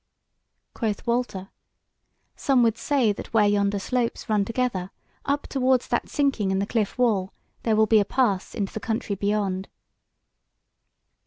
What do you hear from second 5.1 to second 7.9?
up towards that sinking in the cliff wall there will